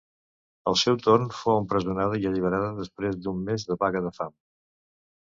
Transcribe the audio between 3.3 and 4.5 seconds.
mes de vaga de fam.